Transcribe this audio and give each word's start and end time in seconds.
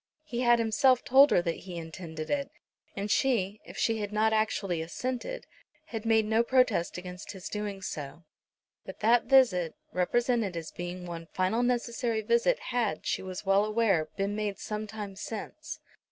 He 0.23 0.39
had 0.39 0.57
himself 0.57 1.03
told 1.05 1.29
her 1.29 1.43
that 1.43 1.57
he 1.67 1.77
intended 1.77 2.31
it; 2.31 2.49
and 2.95 3.11
she, 3.11 3.61
if 3.65 3.77
she 3.77 3.99
had 3.99 4.11
not 4.11 4.33
actually 4.33 4.81
assented, 4.81 5.45
had 5.85 6.07
made 6.07 6.25
no 6.25 6.41
protest 6.41 6.97
against 6.97 7.33
his 7.33 7.47
doing 7.47 7.83
so. 7.83 8.23
But 8.83 9.01
that 9.01 9.25
visit, 9.25 9.75
represented 9.93 10.57
as 10.57 10.71
being 10.71 11.05
one 11.05 11.27
final 11.27 11.61
necessary 11.61 12.21
visit, 12.21 12.57
had, 12.73 13.05
she 13.05 13.21
was 13.21 13.45
well 13.45 13.63
aware, 13.63 14.09
been 14.17 14.35
made 14.35 14.57
some 14.57 14.87
time 14.87 15.15
since. 15.15 15.79